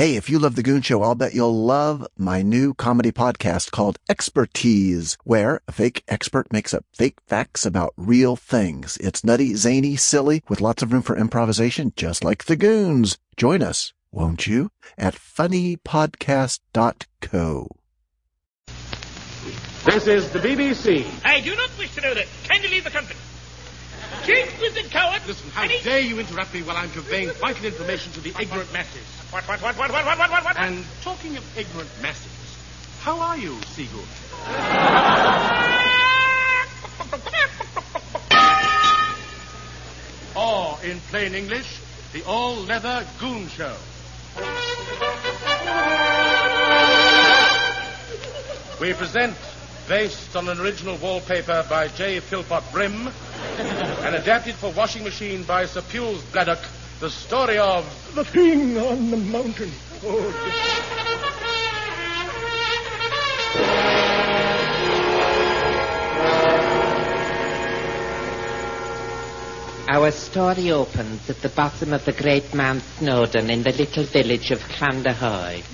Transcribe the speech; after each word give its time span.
Hey, 0.00 0.16
if 0.16 0.30
you 0.30 0.38
love 0.38 0.56
The 0.56 0.62
Goon 0.62 0.80
Show, 0.80 1.02
I'll 1.02 1.14
bet 1.14 1.34
you'll 1.34 1.62
love 1.62 2.06
my 2.16 2.40
new 2.40 2.72
comedy 2.72 3.12
podcast 3.12 3.70
called 3.70 3.98
Expertise, 4.08 5.18
where 5.24 5.60
a 5.68 5.72
fake 5.72 6.02
expert 6.08 6.50
makes 6.50 6.72
up 6.72 6.86
fake 6.94 7.18
facts 7.26 7.66
about 7.66 7.92
real 7.98 8.34
things. 8.34 8.96
It's 8.96 9.22
nutty, 9.22 9.56
zany, 9.56 9.96
silly, 9.96 10.42
with 10.48 10.62
lots 10.62 10.82
of 10.82 10.94
room 10.94 11.02
for 11.02 11.18
improvisation, 11.18 11.92
just 11.96 12.24
like 12.24 12.46
The 12.46 12.56
Goons. 12.56 13.18
Join 13.36 13.62
us, 13.62 13.92
won't 14.10 14.46
you, 14.46 14.70
at 14.96 15.16
funnypodcast.co. 15.16 17.68
This 19.84 20.06
is 20.06 20.30
the 20.30 20.38
BBC. 20.38 21.04
I 21.26 21.40
do 21.40 21.54
not 21.54 21.68
wish 21.78 21.94
to 21.96 22.00
know 22.00 22.14
that. 22.14 22.26
Kindly 22.48 22.70
leave 22.70 22.84
the 22.84 22.90
country. 22.90 23.16
Change 24.24 24.50
with 24.60 24.74
the 24.74 24.82
coward. 24.88 25.22
Listen, 25.26 25.50
how 25.50 25.62
Any- 25.64 25.80
dare 25.82 26.00
you 26.00 26.18
interrupt 26.18 26.52
me 26.54 26.62
while 26.62 26.76
I'm 26.76 26.90
conveying 26.90 27.30
vital 27.40 27.64
information 27.64 28.12
to 28.12 28.20
the 28.20 28.30
ignorant 28.40 28.72
masses? 28.72 29.04
What, 29.30 29.46
what, 29.48 29.60
what, 29.62 29.76
what, 29.78 29.90
what, 29.90 30.04
what, 30.04 30.18
what, 30.18 30.30
what, 30.30 30.44
what? 30.44 30.56
And 30.58 30.84
talking 31.02 31.36
of 31.36 31.58
ignorant 31.58 31.90
masses, 32.02 32.26
how 33.00 33.18
are 33.20 33.36
you, 33.38 33.56
Seagoon? 33.74 34.06
Or, 40.36 40.78
in 40.84 41.00
plain 41.10 41.34
English, 41.34 41.80
the 42.12 42.24
all-leather 42.24 43.04
goon 43.18 43.48
show. 43.48 43.76
We 48.80 48.94
present, 48.94 49.36
based 49.88 50.34
on 50.36 50.48
an 50.48 50.60
original 50.60 50.96
wallpaper 50.96 51.66
by 51.68 51.88
J. 51.88 52.20
Philpott 52.20 52.64
Brim, 52.72 53.10
and 54.04 54.14
adapted 54.14 54.54
for 54.54 54.72
washing 54.72 55.04
machine 55.04 55.44
by 55.44 55.66
Sir 55.66 55.82
Pules 55.82 56.22
Bladdock, 56.32 56.62
the 57.00 57.10
story 57.10 57.58
of 57.58 57.84
The 58.14 58.24
thing 58.24 58.76
on 58.78 59.10
the 59.10 59.16
mountain. 59.16 59.70
Oh, 60.02 60.80
Our 69.92 70.12
story 70.12 70.70
opens 70.70 71.28
at 71.28 71.42
the 71.42 71.48
bottom 71.48 71.92
of 71.92 72.04
the 72.04 72.12
great 72.12 72.54
Mount 72.54 72.82
Snowdon 72.98 73.50
in 73.50 73.64
the 73.64 73.72
little 73.72 74.04
village 74.04 74.52
of 74.52 74.60
Clondahoy. 74.60 75.64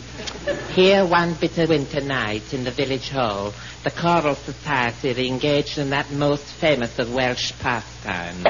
Here, 0.74 1.04
one 1.04 1.34
bitter 1.34 1.66
winter 1.66 2.00
night 2.00 2.54
in 2.54 2.62
the 2.62 2.70
village 2.70 3.08
hall, 3.10 3.52
the 3.82 3.90
choral 3.90 4.36
society 4.36 5.10
are 5.10 5.26
engaged 5.26 5.76
in 5.78 5.90
that 5.90 6.12
most 6.12 6.44
famous 6.44 7.00
of 7.00 7.12
Welsh 7.12 7.52
pastimes. 7.58 8.44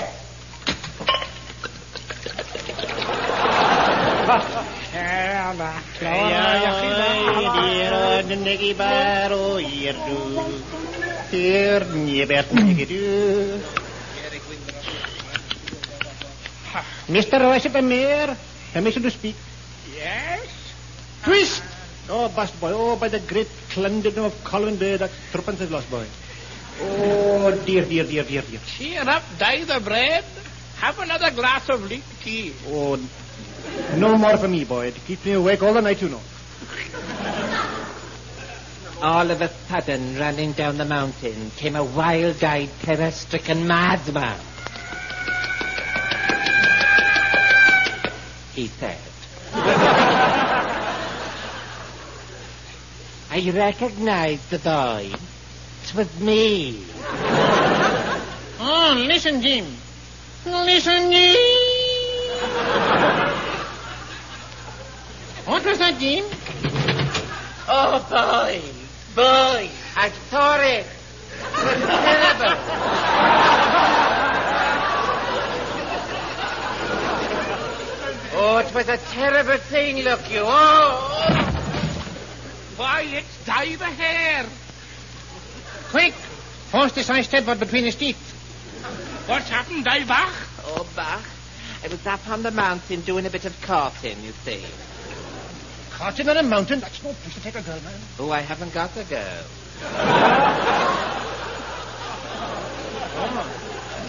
Mr. 17.08 17.40
Royce 17.40 17.72
Mayor, 17.82 18.36
permission 18.74 19.02
to 19.02 19.10
speak. 19.10 19.36
Yes? 19.94 20.46
Twist! 21.22 21.62
Oh, 22.08 22.28
bust 22.28 22.60
boy. 22.60 22.72
Oh, 22.72 22.96
by 22.96 23.08
the 23.08 23.20
great 23.20 23.48
Clondon 23.70 24.16
of 24.18 24.44
Colwyn 24.44 24.76
Bay, 24.76 24.96
that 24.96 25.10
threepence 25.32 25.60
is 25.60 25.70
lost, 25.70 25.90
boy. 25.90 26.06
Oh, 26.80 27.50
dear, 27.64 27.84
dear, 27.84 28.04
dear, 28.04 28.22
dear, 28.22 28.42
dear. 28.42 28.60
Cheer 28.66 29.08
up, 29.08 29.22
die 29.38 29.64
the 29.64 29.80
bread. 29.80 30.24
Have 30.76 30.98
another 30.98 31.30
glass 31.30 31.68
of 31.68 31.82
leek 31.88 32.04
tea. 32.22 32.52
Oh, 32.68 32.98
no 33.96 34.16
more 34.16 34.36
for 34.36 34.46
me, 34.46 34.64
boy. 34.64 34.88
It 34.88 34.94
keeps 35.06 35.24
me 35.24 35.32
awake 35.32 35.62
all 35.62 35.72
the 35.72 35.80
night, 35.80 36.00
you 36.00 36.08
know. 36.10 36.20
All 39.02 39.30
of 39.30 39.40
a 39.42 39.48
sudden, 39.48 40.18
running 40.18 40.52
down 40.52 40.78
the 40.78 40.84
mountain, 40.84 41.50
came 41.56 41.76
a 41.76 41.84
wild-eyed, 41.84 42.70
terror-stricken 42.82 43.66
madman. 43.66 44.38
He 48.54 48.68
said. 48.68 49.05
I 53.36 53.50
recognize 53.50 54.40
the 54.48 54.58
boy. 54.58 55.12
It 55.84 55.94
was 55.94 56.20
me. 56.20 56.82
Oh, 58.58 59.04
listen, 59.06 59.42
Jim. 59.42 59.66
Listen, 60.46 61.12
Jim. 61.12 61.36
What 65.44 65.64
was 65.66 65.78
that, 65.78 65.98
Jim? 66.00 66.24
Oh, 67.68 68.00
boy. 68.08 68.62
Boy. 69.14 69.70
I'm 69.94 70.12
sorry. 70.30 70.78
It 70.78 70.86
was 71.52 71.78
terrible. 71.84 72.56
Oh, 78.38 78.58
it 78.66 78.74
was 78.74 78.88
a 78.88 78.96
terrible 78.96 79.58
thing, 79.58 80.02
look 80.02 80.30
you. 80.30 80.42
Oh. 80.42 81.45
Why, 82.76 83.02
it's 83.02 83.44
Dye 83.46 83.76
the 83.76 83.86
Hare. 83.86 84.46
Quick! 85.90 86.12
Force 86.70 86.92
this 86.92 87.08
ice 87.08 87.26
Tedward 87.26 87.58
between 87.58 87.84
his 87.84 87.94
teeth. 87.94 88.18
What's 89.26 89.48
happened, 89.48 89.84
Dye 89.84 90.04
Bach? 90.04 90.34
Oh, 90.64 90.86
Bach. 90.94 91.24
I 91.82 91.88
was 91.88 92.06
up 92.06 92.28
on 92.28 92.42
the 92.42 92.50
mountain 92.50 93.00
doing 93.00 93.24
a 93.24 93.30
bit 93.30 93.46
of 93.46 93.58
carting, 93.62 94.22
you 94.22 94.32
see. 94.44 94.62
Carting 95.92 96.28
on 96.28 96.36
a 96.36 96.42
mountain? 96.42 96.80
That's 96.80 97.02
no 97.02 97.12
place 97.12 97.34
to 97.34 97.40
take 97.40 97.54
a 97.54 97.62
girl, 97.62 97.80
man. 97.80 97.98
Oh, 98.18 98.30
I 98.30 98.40
haven't 98.40 98.74
got 98.74 98.94
a 98.96 99.04
girl. 99.04 99.44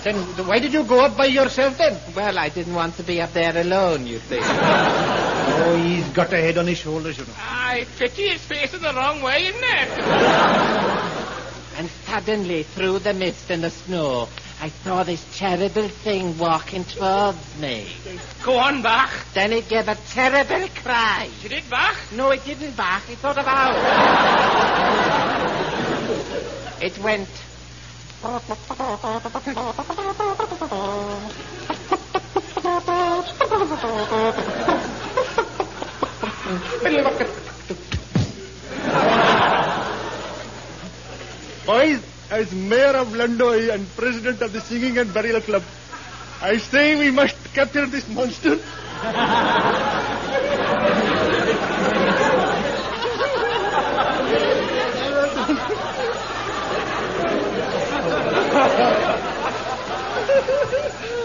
Then 0.04 0.16
why 0.46 0.60
did 0.60 0.74
you 0.74 0.84
go 0.84 1.00
up 1.02 1.18
by 1.18 1.26
yourself 1.26 1.78
then? 1.80 2.00
Well, 2.16 2.38
I 2.38 2.50
didn't 2.50 2.76
want 2.76 2.96
to 2.98 3.04
be 3.04 3.20
up 3.20 3.34
there 3.34 3.58
alone, 3.58 4.08
you 4.08 4.20
see. 4.20 4.40
Oh, 5.50 5.76
he's 5.76 6.08
got 6.10 6.34
a 6.34 6.38
head 6.38 6.58
on 6.58 6.68
his 6.68 6.78
shoulders, 6.78 7.18
you 7.18 7.26
know. 7.26 7.34
I 7.38 7.86
pity 7.98 8.30
his 8.30 8.42
facing 8.42 8.82
the 8.82 8.94
wrong 8.94 9.22
way, 9.22 9.48
isn't 9.48 9.64
it? 9.64 11.18
And 11.78 11.90
suddenly, 12.08 12.64
through 12.64 13.00
the 13.00 13.14
mist 13.14 13.52
and 13.52 13.64
the 13.64 13.70
snow, 13.70 14.28
I 14.60 14.70
saw 14.70 15.04
this 15.04 15.24
terrible 15.38 15.88
thing 15.88 16.36
walking 16.40 16.84
towards 16.86 17.38
me. 17.60 17.86
Go 18.44 18.58
on, 18.58 18.82
Bach. 18.82 19.12
Then 19.36 19.54
it 19.54 19.70
gave 19.70 19.88
a 19.88 19.94
terrible 19.94 20.68
cry. 20.70 21.30
You 21.44 21.50
did, 21.50 21.70
Bach? 21.70 21.96
No, 22.16 22.32
it 22.32 22.44
didn't 22.44 22.76
bark. 22.76 23.04
It 23.12 23.20
thought 23.20 23.38
about. 23.38 23.76
howled. 23.76 24.94
It 26.80 26.98
went. 27.00 27.30
Boys, 41.66 42.00
as 42.30 42.54
mayor 42.54 42.96
of 42.96 43.14
Landoy 43.14 43.70
and 43.70 43.86
president 43.98 44.42
of 44.42 44.54
the 44.54 44.62
Singing 44.62 44.98
and 44.98 45.14
Burial 45.14 45.42
Club, 45.42 45.64
I 46.42 46.58
say 46.58 46.98
we 46.98 47.12
must 47.12 47.36
capture 47.54 47.86
this 47.86 48.08
monster. 48.08 48.60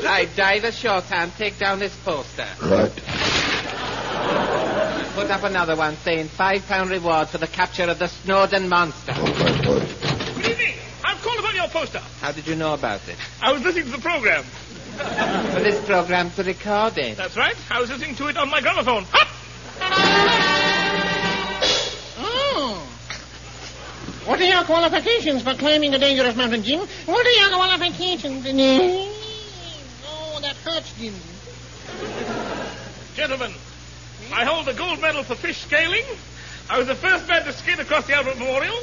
Right, 0.04 0.28
die 0.36 0.58
the 0.58 0.72
short 0.72 1.04
hand. 1.04 1.32
Take 1.38 1.58
down 1.58 1.78
this 1.78 1.94
poster. 2.04 2.46
Right. 2.62 2.92
Put 5.22 5.30
up 5.30 5.44
another 5.44 5.76
one 5.76 5.96
saying 5.98 6.26
five 6.26 6.66
pound 6.66 6.90
reward 6.90 7.28
for 7.28 7.38
the 7.38 7.46
capture 7.46 7.84
of 7.84 8.00
the 8.00 8.08
Snowdon 8.08 8.68
monster. 8.68 9.12
All 9.12 9.22
right, 9.22 9.64
boy. 9.64 9.78
Good 10.34 10.46
evening. 10.50 10.74
I'm 11.04 11.16
called 11.18 11.38
about 11.38 11.54
your 11.54 11.68
poster. 11.68 12.00
How 12.20 12.32
did 12.32 12.48
you 12.48 12.56
know 12.56 12.74
about 12.74 13.08
it? 13.08 13.16
I 13.40 13.52
was 13.52 13.62
listening 13.62 13.84
to 13.84 13.92
the 13.92 13.98
program. 13.98 14.44
Well, 14.98 15.62
this 15.62 15.86
program's 15.86 16.36
recorded. 16.38 17.16
That's 17.16 17.36
right. 17.36 17.54
I 17.70 17.80
was 17.80 17.88
listening 17.88 18.16
to 18.16 18.26
it 18.26 18.36
on 18.36 18.50
my 18.50 18.60
gramophone. 18.60 19.04
Hop! 19.12 19.28
Oh. 22.18 22.84
What 24.24 24.40
are 24.40 24.44
your 24.44 24.64
qualifications 24.64 25.42
for 25.42 25.54
climbing 25.54 25.94
a 25.94 26.00
dangerous 26.00 26.34
mountain, 26.34 26.64
Jim? 26.64 26.80
What 27.06 27.24
are 27.24 27.30
your 27.30 27.50
qualifications? 27.50 28.44
In 28.44 28.58
it? 28.58 29.08
Oh, 30.04 30.40
that 30.42 30.56
hurts, 30.56 30.92
Jim. 30.98 31.14
Gentlemen, 33.14 33.52
I 34.32 34.44
hold 34.46 34.64
the 34.66 34.72
gold 34.72 35.00
medal 35.00 35.22
for 35.22 35.34
fish 35.34 35.58
scaling. 35.60 36.04
I 36.70 36.78
was 36.78 36.86
the 36.86 36.94
first 36.94 37.28
man 37.28 37.44
to 37.44 37.52
skate 37.52 37.78
across 37.78 38.06
the 38.06 38.14
Albert 38.14 38.38
Memorial. 38.38 38.78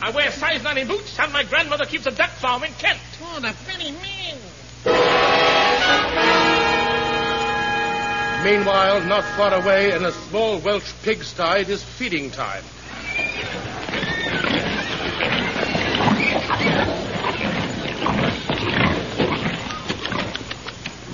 I 0.00 0.10
wear 0.10 0.30
size 0.30 0.62
90 0.62 0.84
boots, 0.84 1.18
and 1.18 1.30
my 1.30 1.44
grandmother 1.44 1.84
keeps 1.84 2.06
a 2.06 2.10
duck 2.10 2.30
farm 2.30 2.64
in 2.64 2.72
Kent. 2.74 2.98
Oh, 3.22 3.38
the 3.38 3.52
very 3.52 3.92
man. 3.92 4.38
Meanwhile, 8.44 9.04
not 9.04 9.24
far 9.36 9.52
away 9.54 9.92
in 9.92 10.04
a 10.04 10.12
small 10.12 10.58
Welsh 10.58 10.92
pigsty, 11.02 11.60
it 11.60 11.68
is 11.68 11.82
feeding 11.82 12.30
time. 12.30 12.64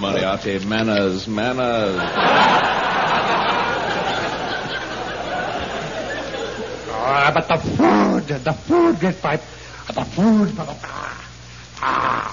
Moriarty, 0.00 0.64
manners, 0.64 1.26
manners. 1.26 2.86
Ah, 7.02 7.32
but 7.34 7.48
the 7.48 7.56
food, 7.56 8.28
the 8.44 8.52
food, 8.52 9.00
great 9.00 9.20
pipe. 9.22 9.40
The 9.88 10.04
food. 10.04 10.52
Ah. 11.82 12.26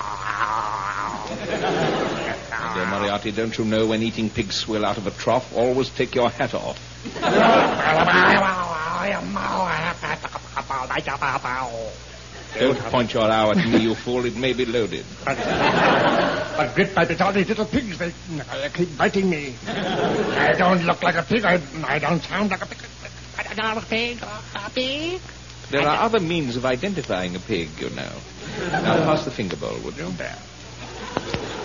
Dear 2.75 2.85
Moriarty, 2.87 3.31
don't 3.31 3.57
you 3.57 3.63
know 3.65 3.87
when 3.87 4.03
eating 4.03 4.29
pig 4.29 4.51
swill 4.51 4.85
out 4.85 4.97
of 4.97 5.07
a 5.07 5.11
trough, 5.11 5.55
always 5.55 5.89
take 5.89 6.13
your 6.13 6.29
hat 6.29 6.53
off? 6.53 6.77
Don't 12.59 12.77
point 12.79 13.13
your 13.13 13.29
hour 13.31 13.51
at 13.51 13.65
me, 13.67 13.77
you 13.79 13.95
fool. 13.95 14.25
It 14.25 14.35
may 14.35 14.53
be 14.53 14.65
loaded. 14.65 15.05
But 15.25 16.73
great 16.75 16.93
pipe, 16.93 17.09
it's 17.11 17.21
all 17.21 17.31
these 17.31 17.47
little 17.47 17.65
pigs. 17.65 17.97
They, 17.99 18.09
they 18.09 18.69
keep 18.73 18.97
biting 18.97 19.29
me. 19.29 19.55
I 19.67 20.53
don't 20.57 20.83
look 20.85 21.03
like 21.03 21.15
a 21.15 21.23
pig. 21.23 21.45
I, 21.45 21.61
I 21.85 21.99
don't 21.99 22.21
sound 22.23 22.49
like 22.51 22.61
a 22.63 22.65
pig. 22.65 22.79
I 23.59 23.63
don't 23.63 23.75
know 23.75 23.81
a 23.81 23.85
pig. 23.85 24.19
A 24.55 24.69
pig. 24.69 25.21
There 25.71 25.81
are 25.81 26.05
other 26.05 26.19
means 26.19 26.55
of 26.57 26.65
identifying 26.65 27.35
a 27.35 27.39
pig, 27.39 27.69
you 27.79 27.89
know. 27.89 28.11
Now 28.71 29.03
pass 29.03 29.25
the 29.25 29.31
finger 29.31 29.55
bowl, 29.57 29.77
would 29.79 29.97
you? 29.97 30.11
There. 30.11 30.37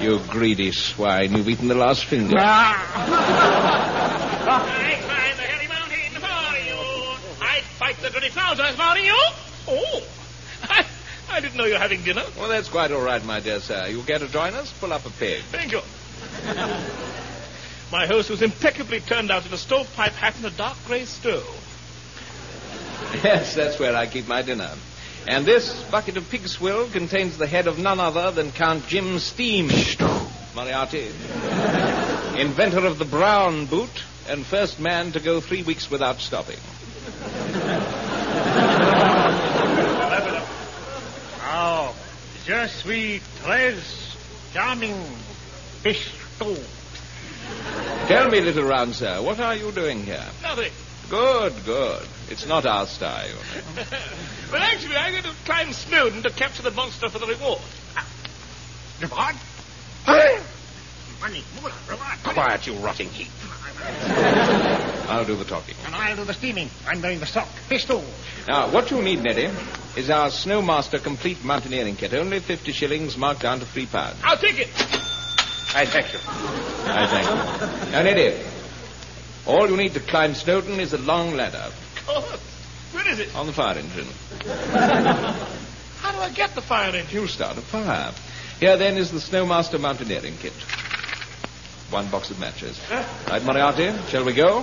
You 0.00 0.18
greedy 0.28 0.72
swine, 0.72 1.34
you've 1.36 1.48
eaten 1.48 1.68
the 1.68 1.74
last 1.74 2.06
finger. 2.06 2.36
Ah! 2.38 2.88
I 4.48 4.94
climb 5.02 5.36
the 5.36 5.42
hairy 5.42 5.68
mountain 5.68 6.14
for 6.18 6.56
you. 6.64 7.46
I'd 7.46 7.62
fight 7.78 7.96
the 8.00 8.08
dirty 8.10 8.30
trousers 8.30 8.74
for 8.74 8.98
you. 8.98 9.14
Oh, 9.68 10.02
I, 10.62 10.86
I 11.30 11.40
didn't 11.40 11.56
know 11.56 11.66
you 11.66 11.74
were 11.74 11.78
having 11.78 12.02
dinner. 12.02 12.24
Well, 12.38 12.48
that's 12.48 12.68
quite 12.68 12.90
all 12.90 13.02
right, 13.02 13.22
my 13.24 13.40
dear 13.40 13.60
sir. 13.60 13.86
You 13.88 14.02
care 14.02 14.18
to 14.18 14.28
join 14.28 14.54
us? 14.54 14.72
Pull 14.80 14.92
up 14.92 15.04
a 15.04 15.10
pig. 15.10 15.42
Thank 15.44 15.72
you. 15.72 15.82
My 17.92 18.06
host 18.06 18.30
was 18.30 18.40
impeccably 18.40 19.00
turned 19.00 19.30
out 19.30 19.44
in 19.46 19.52
a 19.52 19.58
stovepipe 19.58 20.14
hat 20.14 20.34
and 20.36 20.46
a 20.46 20.50
dark 20.50 20.78
grey 20.86 21.04
stove. 21.04 21.58
Yes, 23.24 23.54
that's 23.54 23.78
where 23.78 23.94
I 23.94 24.06
keep 24.06 24.26
my 24.26 24.42
dinner. 24.42 24.70
And 25.28 25.44
this 25.44 25.82
bucket 25.90 26.16
of 26.16 26.28
pig 26.30 26.48
swill 26.48 26.88
contains 26.88 27.38
the 27.38 27.46
head 27.46 27.66
of 27.66 27.78
none 27.78 28.00
other 28.00 28.30
than 28.30 28.50
Count 28.52 28.86
Jim 28.88 29.18
Steam. 29.18 29.68
Moriarty. 30.54 31.06
Inventor 32.38 32.86
of 32.86 32.98
the 32.98 33.04
brown 33.04 33.66
boot 33.66 34.04
and 34.28 34.44
first 34.44 34.80
man 34.80 35.12
to 35.12 35.20
go 35.20 35.40
three 35.40 35.62
weeks 35.62 35.90
without 35.90 36.20
stopping. 36.20 36.58
Oh, 41.44 41.94
je 42.46 42.68
suis 42.68 43.20
très 43.42 43.74
charming 44.52 44.94
fish. 45.82 46.10
Tell 48.08 48.30
me, 48.30 48.40
little 48.40 48.64
round 48.64 48.94
sir, 48.94 49.22
what 49.22 49.38
are 49.38 49.54
you 49.54 49.70
doing 49.70 50.02
here? 50.02 50.24
Nothing. 50.42 50.72
Good, 51.08 51.52
good. 51.64 52.08
It's 52.32 52.46
not 52.46 52.64
our 52.64 52.86
style, 52.86 53.28
you 53.28 53.34
know. 53.34 53.84
Well, 54.50 54.62
actually, 54.62 54.96
I'm 54.96 55.12
going 55.12 55.24
to 55.24 55.34
climb 55.44 55.70
Snowdon 55.70 56.22
to 56.22 56.30
capture 56.30 56.62
the 56.62 56.70
monster 56.70 57.10
for 57.10 57.18
the 57.18 57.26
reward. 57.26 57.60
Reward? 59.02 59.36
Money, 61.20 61.44
moolah, 61.60 61.74
reward. 61.90 62.18
Quiet, 62.24 62.66
you 62.66 62.72
rotting 62.76 63.10
heap. 63.10 63.28
I'll 65.10 65.26
do 65.26 65.36
the 65.36 65.44
talking. 65.44 65.74
And 65.84 65.94
I'll 65.94 66.16
do 66.16 66.24
the 66.24 66.32
steaming. 66.32 66.70
I'm 66.86 67.02
doing 67.02 67.20
the 67.20 67.26
stock. 67.26 67.48
Fish 67.68 67.84
stew. 67.84 68.00
Now, 68.48 68.70
what 68.70 68.90
you 68.90 69.02
need, 69.02 69.22
Neddy, 69.22 69.50
is 69.94 70.08
our 70.08 70.28
Snowmaster 70.28 71.02
complete 71.02 71.44
mountaineering 71.44 71.96
kit. 71.96 72.14
Only 72.14 72.40
50 72.40 72.72
shillings, 72.72 73.18
marked 73.18 73.42
down 73.42 73.60
to 73.60 73.66
three 73.66 73.86
pounds. 73.86 74.16
I'll 74.24 74.38
take 74.38 74.58
it. 74.58 74.68
I 75.74 75.84
thank 75.84 76.14
you. 76.14 76.18
I 76.86 77.06
thank 77.06 77.26
you. 77.28 77.92
Now, 77.92 78.02
Neddy, 78.02 78.42
all 79.46 79.68
you 79.68 79.76
need 79.76 79.92
to 79.94 80.00
climb 80.00 80.34
Snowdon 80.34 80.80
is 80.80 80.94
a 80.94 80.98
long 80.98 81.34
ladder 81.34 81.70
Where 82.92 83.08
is 83.08 83.18
it? 83.18 83.34
on 83.34 83.46
the 83.46 83.52
fire 83.52 83.78
engine. 83.78 84.06
How 86.00 86.12
do 86.12 86.18
I 86.18 86.30
get 86.34 86.54
the 86.54 86.62
fire 86.62 86.94
engine? 86.94 87.14
You'll 87.14 87.28
start 87.28 87.56
a 87.56 87.62
fire. 87.62 88.12
Here, 88.60 88.76
then, 88.76 88.96
is 88.96 89.10
the 89.10 89.18
Snowmaster 89.18 89.80
mountaineering 89.80 90.36
kit. 90.36 90.52
One 91.90 92.10
box 92.10 92.30
of 92.30 92.38
matches. 92.38 92.78
Right, 93.28 93.42
Moriarty, 93.42 93.92
shall 94.08 94.24
we 94.24 94.34
go? 94.34 94.62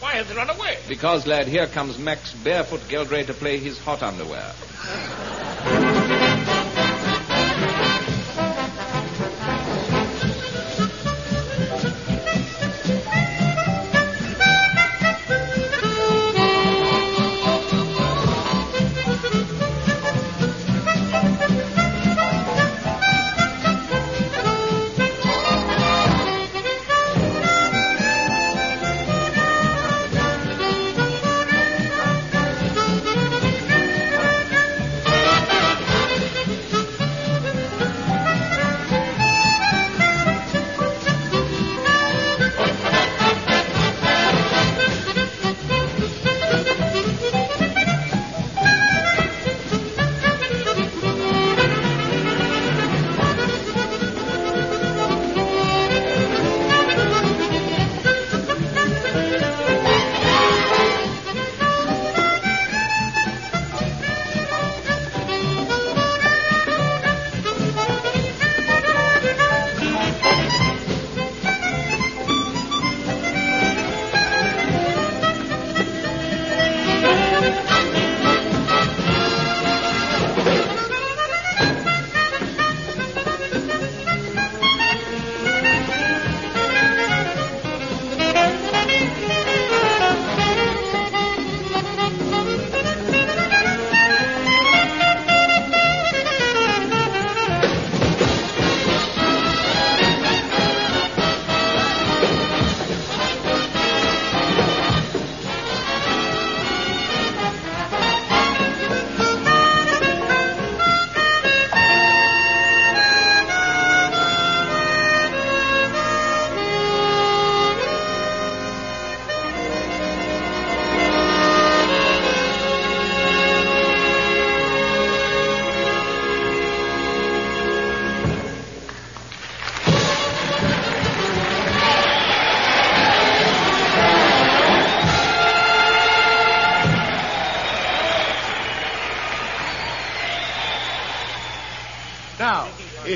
Why 0.00 0.16
have 0.16 0.28
they 0.28 0.34
run 0.34 0.50
away? 0.50 0.78
Because, 0.88 1.26
lad, 1.26 1.48
here 1.48 1.66
comes 1.66 1.98
Max 1.98 2.32
Barefoot 2.32 2.80
Geldray 2.82 3.26
to 3.26 3.34
play 3.34 3.58
his 3.58 3.78
hot 3.78 4.02
underwear. 4.02 4.52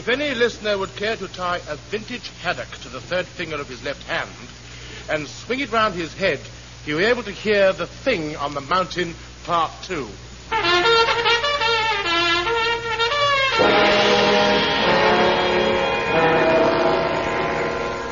If 0.09 0.19
any 0.19 0.35
listener 0.35 0.79
would 0.79 0.97
care 0.97 1.17
to 1.17 1.29
tie 1.29 1.61
a 1.69 1.77
vintage 1.77 2.31
haddock 2.41 2.71
to 2.81 2.89
the 2.89 2.99
third 2.99 3.27
finger 3.27 3.57
of 3.57 3.69
his 3.69 3.85
left 3.85 4.03
hand 4.05 4.31
and 5.11 5.29
swing 5.29 5.61
it 5.61 5.71
round 5.71 5.95
his 5.95 6.15
head, 6.15 6.41
he'll 6.87 6.97
be 6.97 7.05
able 7.05 7.25
to 7.25 7.31
hear 7.31 7.75
the 7.75 7.87
thing 7.87 8.35
on 8.37 8.55
the 8.55 8.63
mountain, 8.63 9.15
part 9.45 9.71
two. 9.83 10.09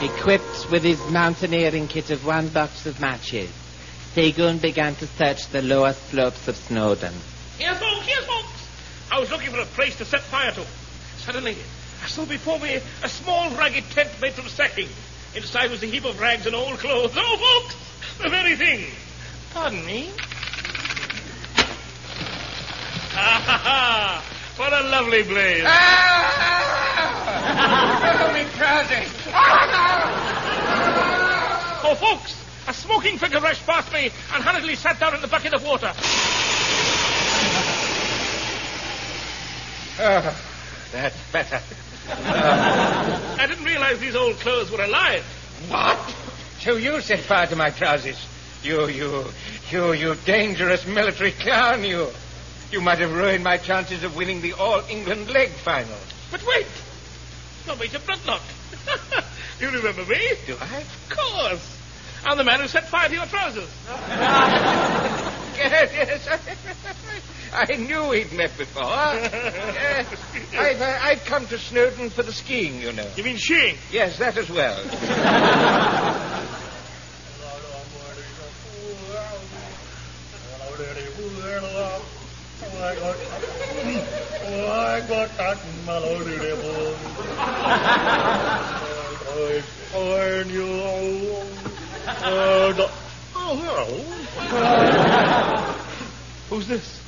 Equipped 0.04 0.70
with 0.70 0.82
his 0.82 1.00
mountaineering 1.10 1.88
kit 1.88 2.10
of 2.10 2.26
one 2.26 2.48
box 2.48 2.84
of 2.84 3.00
matches, 3.00 3.48
Seagoon 4.12 4.58
began 4.58 4.96
to 4.96 5.06
search 5.06 5.48
the 5.48 5.62
lower 5.62 5.94
slopes 5.94 6.46
of 6.46 6.56
Snowdon. 6.56 7.14
Here, 7.56 7.74
folks, 7.74 8.06
here, 8.06 8.20
folks. 8.20 8.68
I 9.10 9.18
was 9.18 9.30
looking 9.30 9.50
for 9.50 9.60
a 9.60 9.64
place 9.64 9.96
to 9.96 10.04
set 10.04 10.20
fire 10.20 10.52
to. 10.52 10.66
Suddenly, 11.20 11.52
I 11.52 11.85
saw 12.08 12.24
before 12.24 12.58
me 12.58 12.80
a 13.02 13.08
small, 13.08 13.50
ragged 13.56 13.84
tent 13.90 14.10
made 14.20 14.32
from 14.32 14.48
sacking. 14.48 14.88
Inside 15.34 15.70
was 15.70 15.82
a 15.82 15.86
heap 15.86 16.04
of 16.04 16.18
rags 16.20 16.46
and 16.46 16.54
old 16.54 16.78
clothes. 16.78 17.12
Oh, 17.16 17.62
folks, 17.62 17.76
the 18.22 18.28
very 18.28 18.56
thing. 18.56 18.86
Pardon 19.52 19.84
me. 19.84 20.10
Ah, 23.18 23.42
ha, 23.44 23.58
ha. 23.64 24.24
What 24.56 24.72
a 24.72 24.88
lovely 24.88 25.22
blaze. 25.22 25.64
Ah! 25.66 26.56
Oh, 28.18 28.32
me 28.32 28.44
trousers. 28.56 29.12
Oh, 31.84 31.94
folks, 31.94 32.34
a 32.66 32.72
smoking 32.72 33.18
figure 33.18 33.40
rushed 33.40 33.66
past 33.66 33.92
me 33.92 34.10
and 34.32 34.42
hurriedly 34.42 34.74
sat 34.76 34.98
down 34.98 35.14
in 35.14 35.20
the 35.20 35.28
bucket 35.28 35.52
of 35.54 35.62
water. 35.62 35.92
Oh, 39.98 40.55
that's 40.92 41.16
better. 41.32 41.60
Uh, 42.08 43.36
I 43.38 43.46
didn't 43.46 43.64
realize 43.64 43.98
these 43.98 44.14
old 44.14 44.36
clothes 44.36 44.70
were 44.70 44.82
alive. 44.82 45.24
What? 45.68 46.14
So 46.60 46.76
you 46.76 47.00
set 47.00 47.20
fire 47.20 47.46
to 47.48 47.56
my 47.56 47.70
trousers? 47.70 48.26
You, 48.62 48.88
you, 48.88 49.24
you, 49.70 49.92
you 49.92 50.14
dangerous 50.24 50.86
military 50.86 51.32
clown, 51.32 51.84
you. 51.84 52.08
You 52.70 52.80
might 52.80 52.98
have 52.98 53.12
ruined 53.12 53.44
my 53.44 53.58
chances 53.58 54.02
of 54.02 54.16
winning 54.16 54.40
the 54.42 54.54
All 54.54 54.82
England 54.88 55.30
leg 55.30 55.50
final. 55.50 55.96
But 56.30 56.44
wait, 56.44 56.66
you're 57.66 57.76
Major 57.76 57.98
Bloodnock. 58.00 58.42
you 59.60 59.70
remember 59.70 60.04
me? 60.04 60.32
Do 60.46 60.56
I? 60.60 60.78
Of 60.78 61.08
course. 61.10 61.78
I'm 62.24 62.36
the 62.38 62.44
man 62.44 62.60
who 62.60 62.66
set 62.66 62.88
fire 62.88 63.08
to 63.08 63.14
your 63.14 63.26
trousers. 63.26 63.70
Yes, 65.56 65.90
yes. 66.28 67.22
I 67.52 67.76
knew 67.76 68.08
we'd 68.08 68.32
met 68.32 68.56
before. 68.56 68.84
Uh, 68.84 70.04
I've, 70.52 70.80
uh, 70.80 70.98
I've 71.02 71.24
come 71.24 71.46
to 71.48 71.58
Snowdon 71.58 72.10
for 72.10 72.22
the 72.22 72.32
skiing, 72.32 72.80
you 72.80 72.92
know. 72.92 73.08
You 73.16 73.24
mean 73.24 73.36
shearing? 73.36 73.76
Yes, 73.90 74.18
that 74.18 74.36
as 74.36 74.50
well. 74.50 74.76
Who's 96.48 96.68
this? 96.68 97.05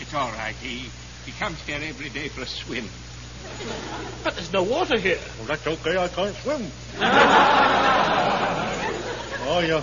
It's 0.00 0.14
all 0.14 0.30
right. 0.32 0.54
He 0.56 0.90
he 1.24 1.32
comes 1.38 1.60
here 1.62 1.80
every 1.82 2.08
day 2.08 2.28
for 2.28 2.42
a 2.42 2.46
swim. 2.46 2.88
But 4.24 4.34
there's 4.34 4.52
no 4.52 4.62
water 4.62 4.98
here. 4.98 5.18
Well, 5.38 5.46
that's 5.48 5.66
okay. 5.66 5.96
I 5.96 6.08
can't 6.08 6.34
swim. 6.36 6.70
oh, 9.46 9.60
yeah. 9.60 9.82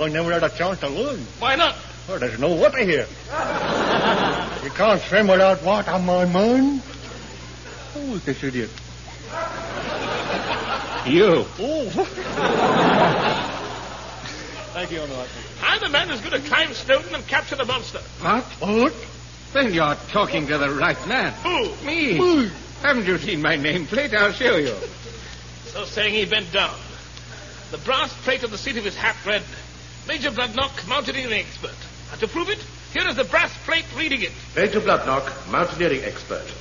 I 0.00 0.08
never 0.08 0.32
had 0.32 0.42
a 0.42 0.50
chance 0.50 0.80
to 0.80 0.88
learn. 0.88 1.20
Why 1.38 1.54
not? 1.56 1.76
Oh, 2.08 2.18
there's 2.18 2.38
no 2.38 2.54
water 2.54 2.78
here. 2.84 3.06
you 4.64 4.70
can't 4.70 5.00
swim 5.02 5.28
without 5.28 5.62
water, 5.62 5.98
my 5.98 6.24
man. 6.24 6.82
Oh, 7.96 8.00
Who 8.00 8.14
is 8.14 8.24
this 8.24 8.42
idiot? 8.42 8.70
You. 11.06 11.46
Oh. 11.58 11.90
Thank 14.74 14.90
you, 14.90 15.00
Honour. 15.00 15.26
I'm 15.62 15.80
the 15.80 15.88
man 15.88 16.08
who's 16.08 16.20
going 16.20 16.42
to 16.42 16.48
climb 16.48 16.72
Snowdon 16.74 17.14
and 17.14 17.26
capture 17.28 17.56
the 17.56 17.64
monster. 17.64 18.00
What? 18.20 18.44
What? 18.60 18.92
Then 19.54 19.72
you're 19.72 19.94
talking 20.08 20.48
to 20.48 20.58
the 20.58 20.68
right 20.68 21.06
man. 21.06 21.32
Who? 21.44 21.86
Me. 21.86 22.50
Haven't 22.82 23.06
you 23.06 23.16
seen 23.18 23.40
my 23.40 23.56
nameplate? 23.56 24.12
I'll 24.12 24.32
show 24.32 24.56
you. 24.56 24.74
So 25.66 25.84
saying 25.84 26.12
he 26.12 26.24
bent 26.24 26.52
down. 26.52 26.74
The 27.70 27.78
brass 27.78 28.12
plate 28.24 28.42
on 28.42 28.50
the 28.50 28.58
seat 28.58 28.76
of 28.76 28.84
his 28.84 28.96
hat 28.96 29.14
read, 29.24 29.42
Major 30.08 30.32
Bloodnock, 30.32 30.88
mountaineering 30.88 31.38
expert. 31.38 31.76
And 32.10 32.20
to 32.20 32.26
prove 32.26 32.48
it, 32.48 32.58
here 32.92 33.06
is 33.06 33.14
the 33.14 33.22
brass 33.22 33.56
plate 33.64 33.84
reading 33.96 34.22
it. 34.22 34.32
Major 34.56 34.80
Bloodnock, 34.80 35.50
mountaineering 35.52 36.02
expert. 36.02 36.52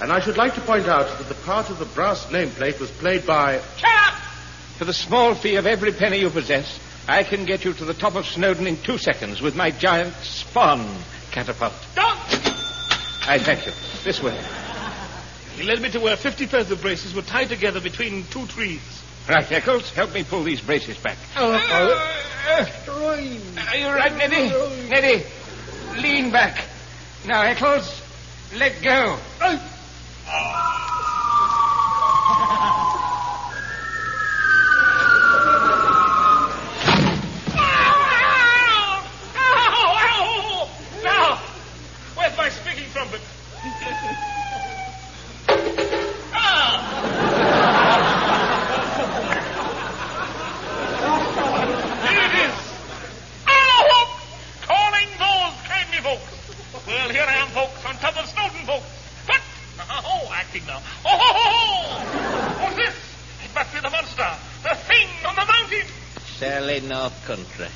And 0.00 0.10
I 0.10 0.20
should 0.20 0.38
like 0.38 0.54
to 0.54 0.62
point 0.62 0.86
out 0.86 1.18
that 1.18 1.28
the 1.28 1.34
part 1.34 1.68
of 1.68 1.78
the 1.78 1.84
brass 1.84 2.24
nameplate 2.26 2.80
was 2.80 2.90
played 2.90 3.26
by. 3.26 3.60
Shut 3.76 3.90
up! 4.06 4.14
For 4.78 4.86
the 4.86 4.94
small 4.94 5.34
fee 5.34 5.56
of 5.56 5.66
every 5.66 5.92
penny 5.92 6.20
you 6.20 6.30
possess, 6.30 6.80
I 7.06 7.22
can 7.22 7.44
get 7.44 7.66
you 7.66 7.74
to 7.74 7.84
the 7.84 7.92
top 7.92 8.14
of 8.14 8.24
Snowdon 8.24 8.66
in 8.66 8.78
two 8.78 8.96
seconds 8.96 9.42
with 9.42 9.54
my 9.54 9.70
giant 9.70 10.14
spawn 10.22 10.86
catapult. 11.30 11.74
Don't! 11.94 12.19
I 13.22 13.38
thank 13.38 13.66
you. 13.66 13.72
This 14.04 14.22
way. 14.22 14.36
He 15.56 15.62
led 15.62 15.80
me 15.82 15.90
to 15.90 16.00
where 16.00 16.16
50 16.16 16.46
pairs 16.46 16.70
of 16.70 16.80
braces 16.80 17.14
were 17.14 17.22
tied 17.22 17.48
together 17.48 17.80
between 17.80 18.24
two 18.24 18.46
trees. 18.46 18.80
Right, 19.28 19.50
Eccles, 19.52 19.90
help 19.90 20.12
me 20.14 20.24
pull 20.24 20.42
these 20.42 20.60
braces 20.60 20.96
back. 20.96 21.18
Oh, 21.36 21.52
oh. 21.52 22.16
Are 23.68 23.76
you 23.76 23.86
right, 23.86 24.16
Neddy? 24.16 24.88
Neddy, 24.88 25.24
lean 25.98 26.32
back. 26.32 26.64
Now, 27.26 27.42
Eccles, 27.42 28.02
let 28.56 28.82
go. 28.82 29.18
Ow! 29.42 30.86
Well, 57.10 57.18
here 57.18 57.26
I 57.28 57.42
am, 57.42 57.48
folks, 57.48 57.84
on 57.84 57.96
top 57.96 58.16
of 58.22 58.28
Snowdon, 58.28 58.64
folks. 58.66 58.86
But, 59.26 59.40
oh, 59.90 60.30
acting 60.32 60.64
now. 60.64 60.80
Oh, 61.04 61.18
ho, 61.18 61.34
ho, 61.34 61.50
ho! 61.98 62.62
What's 62.62 62.76
this? 62.76 62.94
It 63.44 63.52
must 63.52 63.74
be 63.74 63.80
the 63.80 63.90
monster. 63.90 64.30
The 64.62 64.76
thing 64.86 65.08
on 65.26 65.34
the 65.34 65.44
mountain. 65.44 65.88
Surely 66.38 66.80
North 66.82 67.26
Country. 67.26 67.66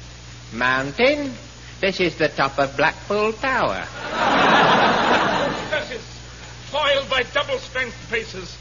Mountain? 0.53 1.35
This 1.81 1.99
is 1.99 2.17
the 2.17 2.29
top 2.29 2.61
of 2.61 2.77
Blackpool 2.77 3.33
Tower. 3.33 3.83
Curses. 5.69 6.05
Foiled 6.71 7.11
by 7.11 7.25
double-strength 7.25 8.09
paces. 8.09 8.57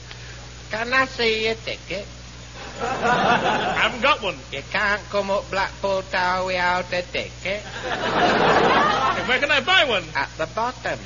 Can 0.71 0.91
I 0.91 1.05
see 1.05 1.45
your 1.45 1.53
ticket? 1.53 2.07
I 2.81 3.77
haven't 3.79 4.01
got 4.01 4.23
one. 4.23 4.39
You 4.51 4.63
can't 4.71 5.03
come 5.11 5.29
up 5.29 5.51
Blackpool 5.51 6.01
Tower 6.09 6.47
without 6.47 6.91
a 6.91 7.03
ticket. 7.03 7.61
Where 9.27 9.39
can 9.39 9.51
I 9.51 9.61
buy 9.61 9.85
one? 9.85 10.03
At 10.15 10.29
the 10.37 10.47
bottom. 10.47 10.99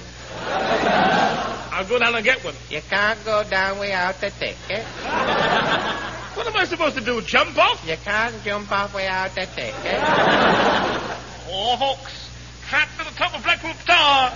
I'll 1.72 1.86
go 1.86 2.00
down 2.00 2.16
and 2.16 2.24
get 2.24 2.44
one. 2.44 2.56
You 2.70 2.82
can't 2.90 3.24
go 3.24 3.44
down 3.44 3.80
without 3.80 4.22
a 4.24 4.30
ticket. 4.32 4.86
What 6.38 6.46
am 6.46 6.56
I 6.56 6.66
supposed 6.66 6.96
to 6.96 7.02
do? 7.04 7.20
Jump 7.22 7.58
off? 7.58 7.84
You 7.88 7.98
can't 7.98 8.44
jump 8.44 8.72
off 8.72 8.94
without 8.94 9.32
a 9.32 9.46
ticket. 9.48 9.74
Oh, 11.50 11.76
folks. 11.78 12.30
Hat 12.68 12.90
to 13.00 13.06
the 13.06 13.12
top 13.18 13.34
of 13.34 13.42
Blackpool 13.42 13.74
Tower. 13.86 14.32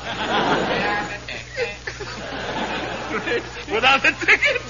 Without 3.71 4.05
a 4.05 4.11
ticket. 4.25 4.61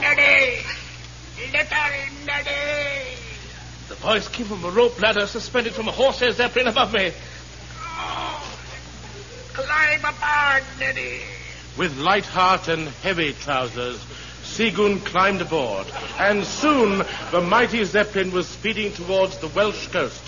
Neddy! 0.00 0.64
Little 1.52 2.24
Neddy! 2.24 3.16
The 3.88 3.95
voice 4.06 4.28
came 4.28 4.46
from 4.46 4.64
a 4.64 4.70
rope 4.70 5.02
ladder 5.02 5.26
suspended 5.26 5.72
from 5.72 5.88
a 5.88 5.90
horsehair 5.90 6.30
zeppelin 6.30 6.68
above 6.68 6.92
me. 6.92 7.10
Climb 9.52 9.98
aboard, 9.98 10.62
Neddy! 10.78 11.22
With 11.76 11.98
light 11.98 12.24
heart 12.24 12.68
and 12.68 12.86
heavy 13.02 13.32
trousers, 13.32 13.98
Seagoon 14.44 15.00
climbed 15.04 15.40
aboard, 15.40 15.88
and 16.20 16.44
soon 16.44 17.04
the 17.32 17.40
mighty 17.40 17.82
Zeppelin 17.82 18.30
was 18.30 18.46
speeding 18.46 18.92
towards 18.92 19.38
the 19.38 19.48
Welsh 19.48 19.88
coast. 19.88 20.22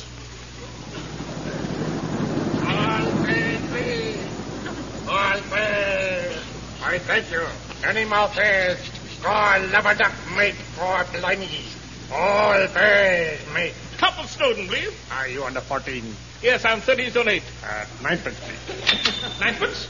All 2.67 3.25
pay, 3.25 3.61
please. 3.69 5.09
All 5.09 5.41
pay. 5.53 6.37
I 6.83 6.99
thank 6.99 7.31
you. 7.31 7.47
Any 7.85 8.05
mouth 8.05 8.37
is 8.43 8.77
score 9.21 9.59
lubber 9.71 9.95
duck 9.95 10.15
mate 10.37 10.57
for 10.75 11.05
blimey. 11.17 11.78
All 12.11 12.67
pay, 12.69 13.39
mate. 13.53 13.75
Cup 13.99 14.19
of 14.19 14.31
Snowdon, 14.31 14.67
please. 14.69 14.93
Are 15.11 15.29
you 15.29 15.45
under 15.45 15.61
14? 15.61 16.03
Yes, 16.43 16.65
I'm 16.65 16.81
30 16.81 17.11
stone 17.11 17.29
8. 17.29 17.43
Uh, 17.63 17.85
ninepence, 18.03 18.39
please. 18.41 19.41
Ninepence? 19.41 19.89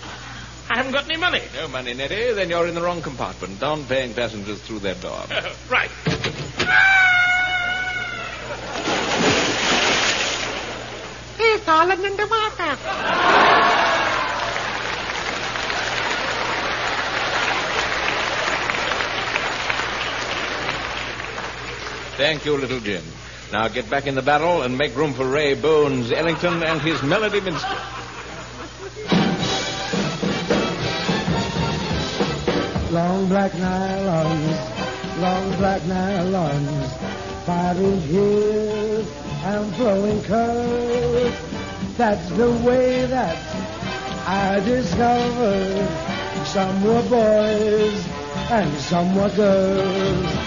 I 0.71 0.77
haven't 0.77 0.93
got 0.93 1.05
any 1.05 1.17
money. 1.17 1.43
No 1.55 1.69
money, 1.69 1.95
Neddy. 1.95 2.33
Then 2.33 2.51
you're 2.51 2.67
in 2.67 2.75
the 2.75 2.83
wrong 2.83 3.01
compartment. 3.03 3.61
Down 3.61 3.85
paying 3.85 4.15
passengers 4.15 4.61
through 4.63 4.81
that 4.81 5.01
door. 5.01 5.25
right. 5.71 5.91
He's 11.39 11.61
fallen 11.61 12.05
in 12.05 12.17
Thank 22.19 22.45
you, 22.45 22.57
little 22.57 22.81
Jim. 22.81 23.05
Now 23.53 23.69
get 23.69 23.89
back 23.89 24.09
in 24.09 24.17
the 24.17 24.23
barrel 24.23 24.63
and 24.63 24.77
make 24.77 24.97
room 24.97 25.15
for 25.15 25.25
Ray 25.25 25.55
Bones 25.55 26.11
Ellington 26.11 26.65
and 26.65 26.81
his 26.81 27.01
Melody 27.01 27.41
Minstrel. 27.41 27.79
Long 32.91 33.29
black 33.29 33.53
nylons, 33.53 35.21
long 35.21 35.57
black 35.59 35.83
nylons, 35.83 36.91
inch 37.79 38.05
heels 38.07 39.09
and 39.45 39.77
flowing 39.77 40.21
curves. 40.25 41.37
That's 41.97 42.29
the 42.31 42.51
way 42.67 43.07
that 43.07 43.39
I 44.27 44.59
discovered 44.59 45.89
some 46.47 46.83
were 46.83 47.09
boys 47.09 48.05
and 48.51 48.77
some 48.81 49.15
were 49.15 49.31
girls. 49.37 50.38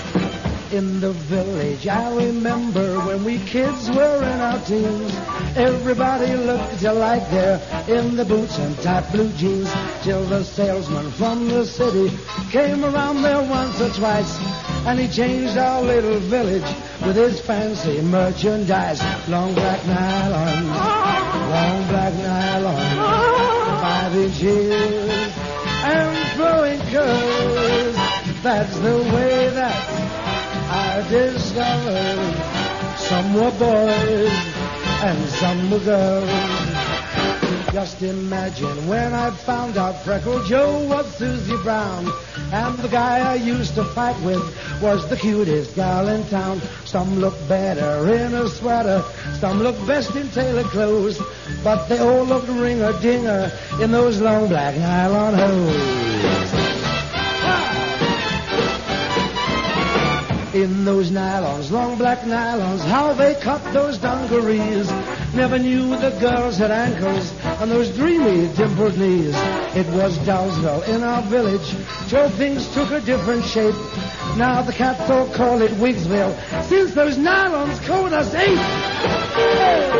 In 0.71 1.01
the 1.01 1.11
village, 1.11 1.85
I 1.85 2.15
remember 2.15 2.99
when 3.01 3.25
we 3.25 3.39
kids 3.39 3.89
were 3.89 4.23
in 4.23 4.39
our 4.39 4.57
teens. 4.63 5.11
Everybody 5.57 6.33
looked 6.35 6.81
alike 6.83 7.29
there 7.29 7.59
in 7.89 8.15
the 8.15 8.23
boots 8.23 8.57
and 8.57 8.77
tight 8.79 9.11
blue 9.11 9.33
jeans. 9.33 9.69
Till 10.01 10.23
the 10.23 10.45
salesman 10.45 11.11
from 11.11 11.49
the 11.49 11.65
city 11.65 12.17
came 12.51 12.85
around 12.85 13.21
there 13.21 13.41
once 13.41 13.81
or 13.81 13.89
twice. 13.89 14.37
And 14.87 14.97
he 14.97 15.09
changed 15.09 15.57
our 15.57 15.81
little 15.81 16.19
village 16.19 16.73
with 17.05 17.17
his 17.17 17.41
fancy 17.41 17.99
merchandise. 18.01 19.01
Long 19.27 19.53
black 19.53 19.85
nylon, 19.85 20.67
long 21.51 21.87
black 21.89 22.13
nylon, 22.13 22.95
five 23.81 24.15
inch 24.15 24.37
heels 24.37 25.33
and 25.83 26.37
flowing 26.37 26.79
curls. 26.91 27.95
That's 28.41 28.79
the 28.79 28.97
way 29.13 29.49
that 29.49 30.10
I 30.93 31.07
discovered 31.07 32.35
some 32.97 33.33
were 33.33 33.51
boys 33.51 34.33
and 35.07 35.29
some 35.29 35.71
were 35.71 35.79
girls. 35.79 36.29
Just 37.71 38.01
imagine 38.01 38.87
when 38.87 39.13
I 39.13 39.31
found 39.31 39.77
out 39.77 40.03
Freckle 40.03 40.43
Joe 40.43 40.85
was 40.89 41.15
Susie 41.15 41.55
Brown, 41.63 42.11
and 42.51 42.77
the 42.79 42.89
guy 42.89 43.19
I 43.19 43.35
used 43.35 43.75
to 43.75 43.85
fight 43.85 44.21
with 44.21 44.43
was 44.81 45.09
the 45.09 45.15
cutest 45.15 45.75
gal 45.75 46.09
in 46.09 46.27
town. 46.27 46.61
Some 46.83 47.21
look 47.21 47.37
better 47.47 48.13
in 48.13 48.33
a 48.33 48.49
sweater, 48.49 49.01
some 49.39 49.59
look 49.59 49.77
best 49.87 50.13
in 50.17 50.29
tailored 50.31 50.65
clothes, 50.65 51.21
but 51.63 51.87
they 51.87 51.99
all 51.99 52.25
looked 52.25 52.49
ringer 52.49 52.91
dinger 52.99 53.49
in 53.79 53.91
those 53.91 54.19
long 54.19 54.49
black 54.49 54.75
nylon 54.75 55.35
hose. 55.35 56.30
In 60.53 60.83
those 60.83 61.11
nylons, 61.11 61.71
long 61.71 61.97
black 61.97 62.19
nylons, 62.19 62.81
how 62.81 63.13
they 63.13 63.35
cut 63.35 63.61
those 63.73 63.97
dungarees. 63.97 64.91
Never 65.33 65.57
knew 65.57 65.89
the 65.97 66.17
girls 66.19 66.57
had 66.57 66.71
ankles 66.71 67.33
and 67.61 67.71
those 67.71 67.95
dreamy 67.95 68.53
dimpled 68.55 68.97
knees. 68.97 69.35
It 69.75 69.87
was 69.87 70.17
Dowsville 70.19 70.87
in 70.87 71.03
our 71.03 71.21
village 71.23 71.75
till 72.09 72.29
things 72.29 72.67
took 72.73 72.91
a 72.91 73.01
different 73.01 73.45
shape. 73.45 73.75
Now 74.37 74.61
the 74.61 74.73
cats 74.73 75.09
all 75.09 75.27
call 75.29 75.61
it 75.61 75.71
Wigsville 75.71 76.35
since 76.63 76.93
those 76.93 77.17
nylons 77.17 77.79
code 77.85 78.13
us 78.13 78.33
eight. 78.33 79.90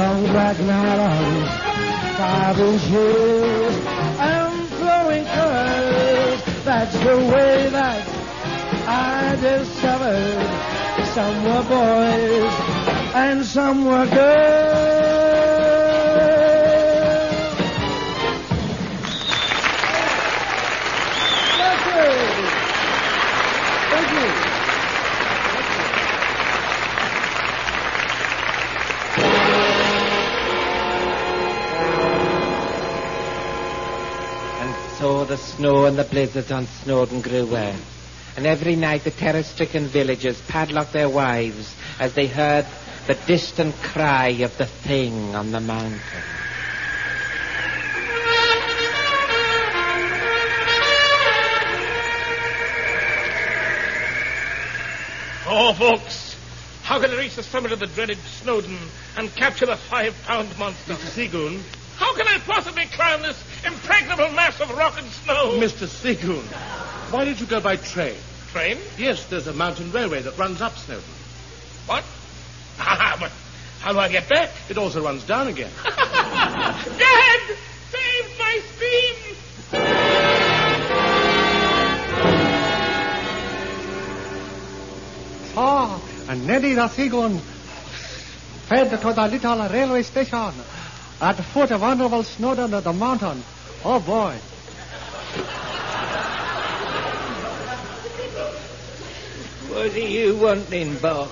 Long 0.00 0.22
black 0.32 0.56
nylons, 0.56 1.50
five 2.16 2.58
inch 2.58 2.86
and 4.28 4.68
flowing 4.78 5.24
curls. 5.36 6.40
That's 6.64 6.96
the 7.08 7.16
way 7.32 7.68
that 7.78 8.02
I 8.88 9.36
discovered 9.48 10.48
some 11.16 11.36
were 11.44 11.66
boys 11.76 12.54
and 13.14 13.44
some 13.44 13.84
were 13.84 14.06
girls. 14.06 14.89
The 35.30 35.36
snow 35.36 35.84
and 35.84 35.96
the 35.96 36.02
blizzards 36.02 36.50
on 36.50 36.66
Snowdon 36.82 37.20
grew 37.20 37.46
worse. 37.46 37.80
And 38.36 38.46
every 38.46 38.74
night 38.74 39.04
the 39.04 39.12
terror-stricken 39.12 39.86
villagers 39.86 40.40
padlocked 40.48 40.92
their 40.92 41.08
wives 41.08 41.72
as 42.00 42.14
they 42.14 42.26
heard 42.26 42.66
the 43.06 43.14
distant 43.28 43.76
cry 43.76 44.30
of 44.42 44.58
the 44.58 44.66
thing 44.66 45.36
on 45.36 45.52
the 45.52 45.60
mountain. 45.60 46.00
Oh, 55.46 55.72
folks, 55.78 56.34
how 56.82 57.00
can 57.00 57.12
I 57.12 57.18
reach 57.18 57.36
the 57.36 57.44
summit 57.44 57.70
of 57.70 57.78
the 57.78 57.86
dreaded 57.86 58.18
Snowdon 58.18 58.78
and 59.16 59.32
capture 59.36 59.66
the 59.66 59.76
five-pound 59.76 60.58
monster? 60.58 60.94
Mr. 60.94 61.30
Seagoon. 61.30 61.62
How 61.98 62.16
can 62.16 62.26
I 62.26 62.38
possibly 62.38 62.86
climb 62.86 63.22
this 63.22 63.40
impregnable 63.64 64.30
mass 64.30 64.60
of 64.60 64.70
rock 64.76 64.98
and 64.98 65.06
snow? 65.10 65.58
Mr. 65.58 65.86
Seagoon. 65.86 66.44
Why 67.12 67.24
don't 67.24 67.40
you 67.40 67.46
go 67.46 67.60
by 67.60 67.76
train? 67.76 68.16
Train? 68.52 68.78
Yes, 68.98 69.26
there's 69.26 69.46
a 69.46 69.52
mountain 69.52 69.92
railway 69.92 70.22
that 70.22 70.36
runs 70.38 70.60
up 70.60 70.76
Snowdon. 70.76 71.04
What? 71.86 72.04
Ah, 72.82 73.14
but 73.20 73.30
how 73.80 73.92
do 73.92 73.98
I 73.98 74.08
get 74.08 74.26
back? 74.26 74.50
It 74.70 74.78
also 74.78 75.02
runs 75.04 75.22
down 75.24 75.48
again. 75.48 75.70
Dad! 75.84 77.40
Save 77.90 78.38
my 78.38 78.62
steam! 78.74 79.36
So, 85.54 86.00
and 86.30 86.46
Neddy 86.46 86.74
the 86.74 86.88
Seagoon 86.88 87.38
fed 87.38 88.90
to 88.90 89.12
the 89.12 89.28
little 89.28 89.68
railway 89.68 90.02
station 90.02 90.52
at 91.20 91.36
the 91.36 91.42
foot 91.42 91.70
of 91.70 91.82
Honorable 91.82 92.22
Snowdon 92.22 92.72
of 92.72 92.84
the 92.84 92.92
mountain. 92.92 93.42
Oh, 93.84 94.00
boy. 94.00 94.36
What 99.68 99.94
are 99.94 99.98
you 99.98 100.36
wanting, 100.36 100.96
Buck? 100.98 101.30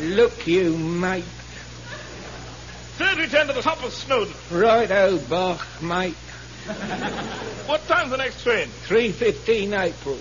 Look, 0.00 0.46
you 0.46 0.76
mate. 0.76 1.24
Third 2.96 3.18
return 3.18 3.46
to 3.48 3.52
the 3.52 3.62
top 3.62 3.84
of 3.84 3.92
Snowdon. 3.92 4.34
Right-o, 4.50 5.08
oh, 5.10 5.18
Buck, 5.28 5.82
mate. 5.82 6.16
What 7.66 7.86
time's 7.86 8.10
the 8.10 8.16
next 8.16 8.42
train? 8.42 8.68
3.15 8.86 9.78
April. 9.78 10.18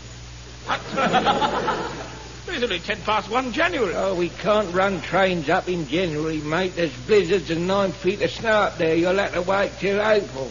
It's 2.48 2.64
only 2.64 2.80
ten 2.80 3.02
past 3.02 3.30
one 3.30 3.52
January. 3.52 3.94
Oh, 3.96 4.16
we 4.16 4.30
can't 4.30 4.74
run 4.74 5.02
trains 5.02 5.50
up 5.50 5.68
in 5.68 5.88
January, 5.88 6.38
mate. 6.38 6.76
There's 6.76 6.96
blizzards 7.06 7.50
and 7.50 7.68
nine 7.68 7.92
feet 7.92 8.22
of 8.22 8.32
snow 8.32 8.52
up 8.52 8.78
there. 8.78 8.96
You'll 8.96 9.16
have 9.16 9.34
to 9.34 9.42
wait 9.42 9.72
till 9.80 10.02
April. 10.02 10.50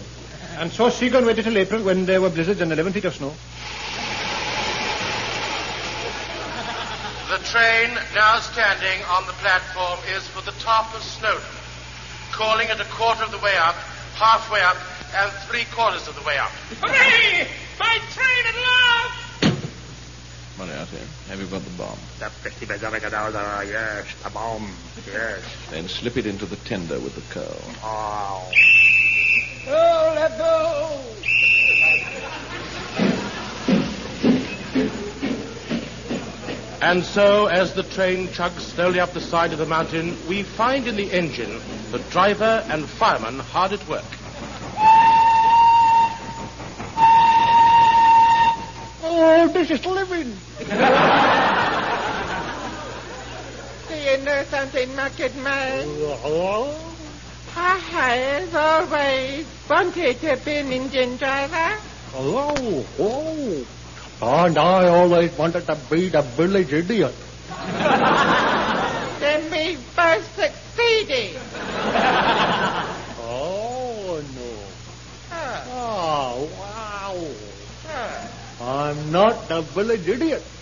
And 0.58 0.70
saw 0.70 0.90
Seagoon 0.90 1.24
waited 1.24 1.44
till 1.44 1.56
April 1.56 1.82
when 1.82 2.04
there 2.04 2.20
were 2.20 2.30
blizzards 2.30 2.60
and 2.60 2.72
11 2.72 2.92
feet 2.92 3.04
of 3.06 3.14
snow. 3.14 3.32
The 7.30 7.42
train 7.46 7.94
now 8.14 8.38
standing 8.40 9.02
on 9.08 9.26
the 9.26 9.32
platform 9.34 9.98
is 10.14 10.26
for 10.28 10.42
the 10.42 10.56
top 10.60 10.94
of 10.94 11.02
Snowdon, 11.02 11.42
calling 12.32 12.68
it 12.68 12.78
a 12.80 12.84
quarter 12.84 13.24
of 13.24 13.30
the 13.30 13.38
way 13.38 13.56
up, 13.56 13.74
halfway 14.14 14.60
up, 14.60 14.76
and 15.16 15.32
three 15.48 15.64
quarters 15.74 16.06
of 16.06 16.14
the 16.16 16.22
way 16.22 16.36
up. 16.38 16.50
Hooray! 16.82 17.48
My 17.78 17.98
train 18.12 18.46
at 18.46 18.54
last! 18.54 18.93
Moriarty, 20.56 20.98
have 21.28 21.40
you 21.40 21.46
got 21.46 21.64
the 21.64 21.70
bomb? 21.70 21.98
The 22.20 22.30
fifty 22.30 22.64
yes, 22.66 22.80
the 24.22 24.30
bomb, 24.30 24.72
yes. 25.06 25.42
Then 25.70 25.88
slip 25.88 26.16
it 26.16 26.26
into 26.26 26.46
the 26.46 26.56
tender 26.56 27.00
with 27.00 27.16
the 27.16 27.22
curl. 27.34 27.60
Oh. 27.82 28.52
Oh, 29.66 30.12
let 30.14 30.38
go! 30.38 31.00
And 36.82 37.02
so, 37.02 37.46
as 37.46 37.72
the 37.72 37.82
train 37.82 38.28
chugs 38.28 38.60
slowly 38.60 39.00
up 39.00 39.12
the 39.12 39.20
side 39.20 39.52
of 39.52 39.58
the 39.58 39.66
mountain, 39.66 40.16
we 40.28 40.42
find 40.42 40.86
in 40.86 40.96
the 40.96 41.10
engine 41.10 41.60
the 41.90 41.98
driver 42.10 42.62
and 42.68 42.84
fireman 42.84 43.38
hard 43.38 43.72
at 43.72 43.88
work. 43.88 44.04
Oh, 49.16 49.46
this 49.48 49.70
is 49.70 49.86
living. 49.86 50.32
Do 53.88 53.94
you 53.94 54.16
know 54.24 54.42
something, 54.50 54.88
good 55.16 55.36
man? 55.36 55.86
Oh, 56.24 56.74
I 57.56 57.76
have 57.78 58.54
always 58.56 59.46
wanted 59.70 60.20
to 60.20 60.36
be 60.44 60.54
an 60.56 60.72
engine 60.72 61.16
driver. 61.16 61.78
oh, 62.16 62.84
oh. 62.98 63.64
And 64.20 64.58
I 64.58 64.88
always 64.88 65.36
wanted 65.38 65.64
to 65.66 65.76
be 65.90 66.08
the 66.08 66.22
village 66.22 66.72
idiot. 66.72 67.14
Then 69.20 69.50
we 69.50 69.76
both 69.96 70.26
succeeded. 70.34 71.36
Oh, 73.22 74.20
no. 74.34 74.52
Ah, 75.30 75.64
Oh, 75.70 76.48
wow. 76.58 77.16
ah. 77.88 78.28
I'm 78.94 79.10
not 79.10 79.50
a 79.50 79.62
village 79.62 80.06
idiot. 80.08 80.42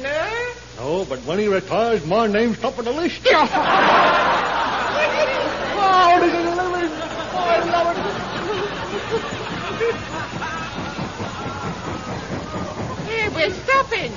No? 0.00 0.52
No, 0.78 1.04
but 1.04 1.18
when 1.26 1.40
he 1.40 1.48
retires, 1.48 2.06
my 2.06 2.28
name's 2.28 2.58
top 2.58 2.78
of 2.78 2.84
the 2.84 2.92
list. 2.92 3.20
oh, 3.26 3.46
this 6.20 6.32
is 6.32 6.44
living. 6.56 6.90
Oh, 7.34 7.48
I 7.50 7.58
love 7.68 7.96
it. 7.96 7.98
Here, 13.10 13.30
we're 13.30 13.50
stopping. 13.64 14.12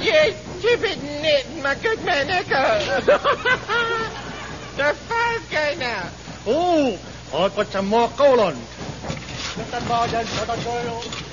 You 0.00 0.34
stupid 0.58 1.02
nit, 1.02 1.46
my 1.62 1.74
good 1.74 2.04
man 2.04 2.28
Echo. 2.28 3.00
the 4.76 4.94
fire's 4.94 5.46
going 5.50 5.82
out. 5.82 6.12
Oh, 6.46 6.98
I'll 7.32 7.50
put 7.50 7.68
some 7.68 7.86
more 7.88 8.08
coal 8.08 8.40
on. 8.40 8.56
Oh, 9.56 9.80
my 9.88 10.06
liver. 10.06 10.28
Oh, 10.46 10.46
my 10.46 10.84
liver. 10.84 11.29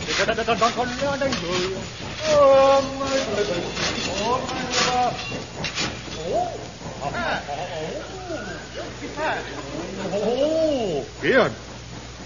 Oh, 10.09 11.05
Ian, 11.23 11.51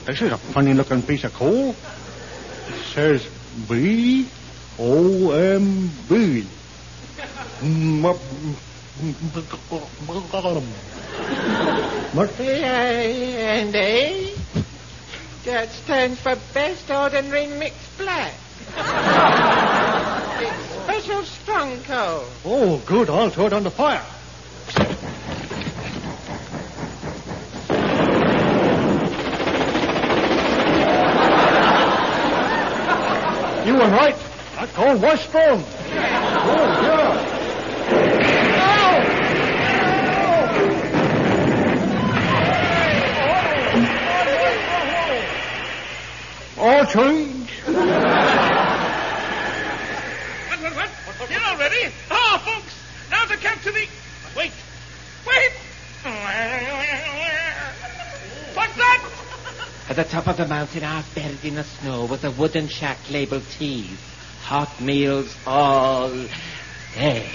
this 0.06 0.22
is 0.22 0.32
a 0.32 0.38
funny 0.38 0.74
looking 0.74 1.02
piece 1.02 1.24
of 1.24 1.34
coal. 1.34 1.70
It 1.72 1.76
says 2.94 3.28
B 3.68 4.28
O 4.78 5.32
M 5.32 5.90
B. 6.08 6.46
A 12.40 13.60
and 13.60 13.76
A. 13.76 14.41
That 15.46 15.70
stands 15.72 16.20
for 16.20 16.36
Best 16.54 16.92
Ordinary 16.92 17.48
Mixed 17.48 17.98
Black. 17.98 18.34
it's 20.42 20.84
special 20.84 21.24
strong 21.24 21.82
coal. 21.84 22.26
Oh, 22.46 22.82
good. 22.86 23.10
I'll 23.10 23.30
throw 23.32 23.48
it 23.48 23.54
on 23.54 23.64
the 23.64 23.72
fire. 23.72 24.06
You 33.66 33.74
were 33.74 33.90
right. 33.90 34.16
That 34.56 34.70
coal 34.74 34.98
was 34.98 35.20
strong. 35.22 35.64
All 46.62 46.86
change. 46.86 47.50
What, 47.66 47.76
what, 50.62 50.90
what? 51.18 51.32
You're 51.32 51.44
all 51.44 51.58
ready? 51.58 51.92
Ah, 52.12 52.38
folks, 52.46 52.76
now 53.10 53.26
to 53.26 53.36
capture 53.38 53.72
the... 53.72 53.88
Wait, 54.38 54.52
wait! 55.26 55.52
What's 58.54 58.76
that? 58.76 59.12
At 59.90 59.96
the 59.96 60.04
top 60.04 60.28
of 60.28 60.38
the 60.38 60.48
mountain, 60.48 60.84
half 60.84 61.16
buried 61.16 61.44
in 61.44 61.56
the 61.56 61.64
snow, 61.64 62.06
was 62.06 62.24
a 62.24 62.30
wooden 62.30 62.68
shack 62.68 63.00
labeled 63.10 63.48
Teas. 63.58 63.98
Hot 64.44 64.80
meals 64.80 65.36
all 65.48 66.12
day. 66.94 67.28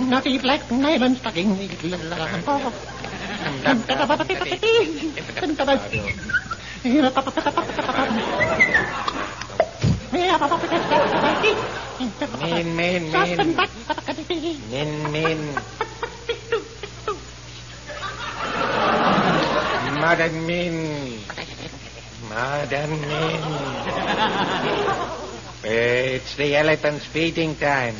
Naughty 0.00 0.38
black 0.38 0.70
nylon 0.70 1.16
stocking. 1.16 1.58
Min, 12.40 12.76
min, 12.76 13.12
min. 13.12 13.56
Min, 14.70 15.12
min. 15.12 15.40
Modern 20.00 20.46
min. 20.46 20.76
Modern 22.30 22.92
min. 23.00 23.40
It's 25.66 26.36
the 26.36 26.56
elephant's 26.56 27.06
feeding 27.06 27.56
time. 27.56 27.96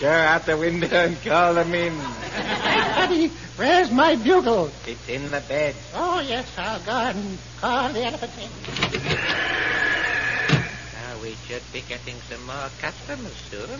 Go 0.00 0.10
out 0.10 0.46
the 0.46 0.56
window 0.56 0.88
and 0.88 1.22
call 1.22 1.54
them 1.54 1.74
in. 1.74 1.96
Daddy, 2.32 3.28
where's 3.56 3.90
my 3.90 4.16
bugle? 4.16 4.70
It's 4.86 5.08
in 5.08 5.30
the 5.30 5.40
bed. 5.46 5.74
Oh, 5.94 6.20
yes, 6.20 6.48
I'll 6.56 6.80
go 6.80 6.92
and 6.92 7.38
call 7.60 7.90
the 7.90 8.04
elephant 8.06 8.32
in. 8.40 8.50
Now 10.94 11.22
we 11.22 11.34
should 11.46 11.62
be 11.72 11.82
getting 11.82 12.16
some 12.28 12.44
more 12.46 12.70
customers 12.80 13.36
soon. 13.50 13.78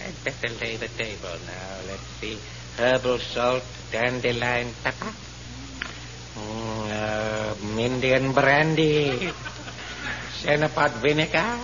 I'd 0.00 0.24
better 0.24 0.48
lay 0.60 0.76
the 0.76 0.88
table 0.88 1.36
now. 1.46 1.80
Let's 1.86 2.06
see. 2.20 2.38
Herbal 2.78 3.18
salt, 3.18 3.64
dandelion 3.92 4.68
pepper, 4.82 5.12
mm, 6.34 6.90
uh, 6.90 7.78
Indian 7.78 8.32
brandy, 8.32 9.32
Senapot 10.46 10.92
vinegar. 11.02 11.58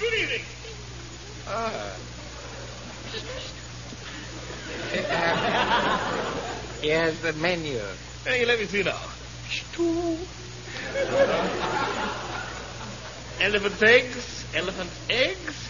Good 0.00 0.14
evening. 0.14 0.42
Here's 6.82 7.20
the 7.20 7.32
menu. 7.34 7.80
Hey, 8.24 8.44
let 8.46 8.58
me 8.58 8.66
see 8.66 8.82
now. 8.82 8.98
Stew. 9.48 10.18
Elephant 13.40 13.82
eggs, 13.84 14.44
elephant 14.56 14.90
eggs, 15.08 15.68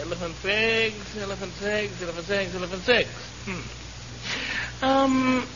elephant 0.00 0.44
eggs, 0.44 1.18
elephant 1.18 1.62
eggs, 1.62 2.02
elephant 2.04 2.30
eggs, 2.30 2.54
elephant 2.54 2.88
eggs. 2.88 3.10
Hmm. 3.46 4.84
Um, 4.84 5.46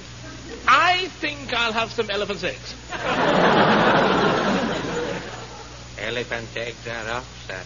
I 0.66 1.08
think 1.20 1.52
I'll 1.52 1.72
have 1.72 1.92
some 1.92 2.08
elephant 2.10 2.42
eggs. 2.44 2.74
Elephant 5.98 6.48
eggs 6.56 6.86
are 6.86 7.10
off, 7.12 7.46
sir. 7.46 7.60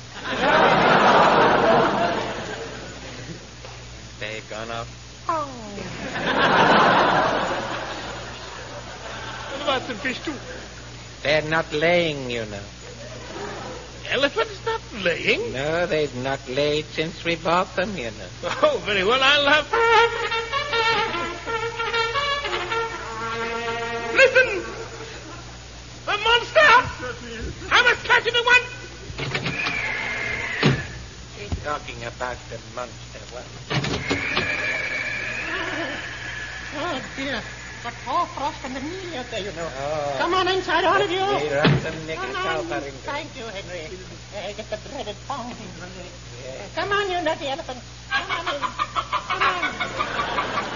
They've 4.20 4.48
gone 4.50 4.70
off. 4.70 4.88
What 9.52 9.62
about 9.62 9.82
some 9.82 9.96
fish 9.96 10.18
too? 10.24 10.34
They're 11.22 11.42
not 11.42 11.72
laying, 11.72 12.30
you 12.30 12.44
know. 12.46 12.62
elephant's 14.10 14.64
not 14.64 14.80
laying? 15.02 15.52
No, 15.52 15.86
they've 15.86 16.14
not 16.16 16.40
laid 16.48 16.84
since 16.86 17.24
we 17.24 17.36
bought 17.36 17.74
them, 17.76 17.96
you 17.96 18.10
know. 18.12 18.28
Oh, 18.62 18.78
very 18.86 19.04
well. 19.04 19.20
I'll 19.22 19.62
have. 19.62 20.44
Listen! 24.18 24.48
The 26.06 26.16
monster! 26.26 26.70
I 27.70 27.82
must 27.86 28.02
catch 28.04 28.26
him 28.26 28.34
at 28.34 28.44
once! 28.44 28.70
He's 31.38 31.54
talking 31.62 32.02
about 32.04 32.36
the 32.50 32.58
monster. 32.74 33.22
What? 33.30 33.46
Oh, 36.80 37.00
dear. 37.16 37.42
The 37.84 37.90
four 38.02 38.26
frost 38.34 38.64
on 38.64 38.74
the 38.74 38.80
knee 38.80 39.16
out 39.16 39.30
there, 39.30 39.40
you 39.40 39.52
know. 39.52 39.70
Oh. 39.70 40.14
Come 40.18 40.34
on 40.34 40.48
inside, 40.48 40.84
all 40.84 41.00
of 41.00 41.10
you. 41.10 41.18
Hey, 41.18 41.54
rock 41.54 41.82
them 41.82 41.94
nigger 42.06 42.32
Come 42.34 42.72
on. 42.72 42.80
Thank 43.06 43.36
you, 43.38 43.44
Henry. 43.44 43.86
Uh, 44.34 44.52
get 44.52 44.68
the 44.68 44.78
dreaded 44.88 45.16
pound. 45.28 45.54
Come 46.74 46.90
on, 46.92 47.08
you 47.10 47.22
nutty 47.22 47.46
elephant. 47.46 47.78
Come 48.10 48.30
on 48.30 48.54
in. 48.54 48.60
Come 48.60 49.42
on. 49.42 49.62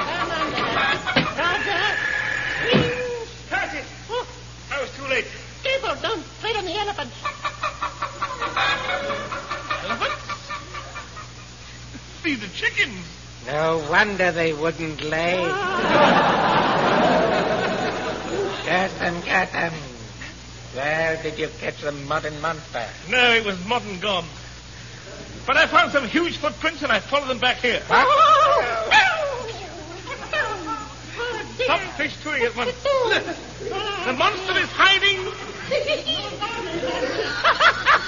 Come 0.07 0.31
on 0.31 0.51
there. 0.55 0.93
Roger. 1.43 1.83
Whee! 2.63 3.03
Curtis! 3.51 3.87
Oh, 4.09 4.27
I 4.71 4.81
was 4.81 4.91
too 4.97 5.07
late. 5.09 5.27
Gable, 5.65 5.97
don't 6.01 6.25
tread 6.41 6.57
on 6.57 6.65
the 6.65 6.75
elephant. 6.75 7.11
Elephants? 9.85 10.23
See 12.23 12.37
the 12.37 12.42
chickens. 12.55 13.05
No 13.47 13.85
wonder 13.91 14.31
they 14.31 14.53
wouldn't 14.53 15.03
lay. 15.03 15.37
Curse 18.65 18.93
them, 18.99 19.23
curse 19.23 19.51
them. 19.51 19.73
Where 20.75 21.23
did 21.23 21.39
you 21.39 21.49
catch 21.61 21.81
the 21.83 21.93
modern 21.93 22.41
monster? 22.41 22.87
No, 23.11 23.33
it 23.33 23.45
was 23.45 23.63
modern 23.67 23.99
gone. 24.01 24.25
But 25.47 25.57
I 25.57 25.67
found 25.67 25.93
some 25.93 26.07
huge 26.07 26.37
footprints 26.37 26.83
and 26.83 26.93
I 26.93 27.01
followed 27.01 27.29
them 27.29 27.39
back 27.39 27.57
here. 27.59 27.83
Stop 31.65 31.81
fish 31.97 32.15
chewing 32.23 32.43
at 32.43 32.57
once. 32.57 32.73
Look, 32.85 33.25
the 34.07 34.13
monster 34.13 34.59
is 34.59 34.69
hiding. 34.73 35.33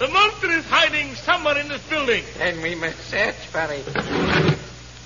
The 0.00 0.08
monster 0.08 0.50
is 0.50 0.64
hiding 0.64 1.14
somewhere 1.14 1.58
in 1.58 1.68
this 1.68 1.82
building. 1.90 2.24
Then 2.38 2.62
we 2.62 2.74
must 2.74 2.98
search 3.10 3.34
for 3.52 3.70
it. 3.70 3.84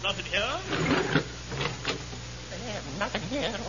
Nothing 0.05 0.25
here. 0.31 0.61
Yeah, 2.65 2.81
nothing 3.01 3.23
here. 3.23 3.43
at 3.43 3.61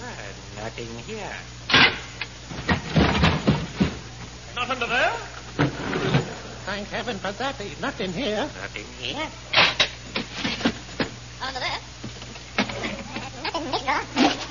Ah, 0.00 0.16
nothing 0.56 0.88
here. 1.04 1.36
Not 4.56 4.70
under 4.70 4.86
there. 4.86 5.12
Thank 6.64 6.88
heaven 6.88 7.18
for 7.18 7.32
that. 7.32 7.58
There's 7.58 7.80
nothing 7.82 8.14
here. 8.14 8.48
Nothing 8.62 8.86
here. 8.98 9.28
Under 11.42 11.60
there. 11.60 11.80
Nothing 13.44 13.72
here. 13.74 14.48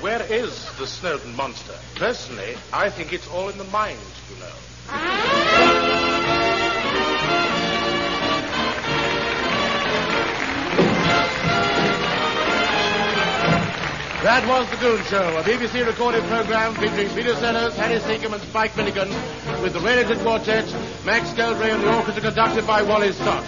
Where 0.00 0.22
is 0.32 0.64
the 0.77 0.77
Snowdon 0.88 1.36
monster? 1.36 1.74
Personally, 1.94 2.56
I 2.72 2.90
think 2.90 3.12
it's 3.12 3.28
all 3.28 3.48
in 3.48 3.58
the 3.58 3.64
mind, 3.64 3.98
you 4.30 4.36
know. 4.40 5.58
That 14.24 14.48
was 14.48 14.68
The 14.68 14.76
Goon 14.76 15.02
Show, 15.04 15.38
a 15.38 15.42
BBC 15.42 15.86
recorded 15.86 16.24
program 16.24 16.74
featuring 16.74 17.08
Peter 17.10 17.36
Sellers, 17.36 17.74
Harry 17.76 18.00
Secombe, 18.00 18.34
and 18.34 18.42
Spike 18.42 18.76
Milligan, 18.76 19.08
with 19.62 19.74
the 19.74 19.80
Ray 19.80 19.92
Ellington 20.02 20.18
Quartet, 20.20 20.66
Max 21.06 21.30
Geldray, 21.30 21.72
and 21.72 21.82
the 21.82 21.94
orchestra 21.94 22.22
conducted 22.22 22.66
by 22.66 22.82
Wally 22.82 23.12
Stott. 23.12 23.44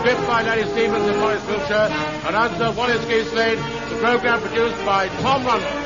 Script 0.00 0.26
by 0.26 0.42
Larry 0.42 0.64
Stephens 0.70 1.06
and 1.06 1.18
Maurice 1.20 1.46
Wiltshire, 1.46 1.90
announcer 2.26 2.72
Wallace 2.72 3.04
Greenslade, 3.04 3.90
the 3.90 3.96
program 3.96 4.40
produced 4.40 4.84
by 4.86 5.08
Tom 5.20 5.44
Ronald. 5.44 5.85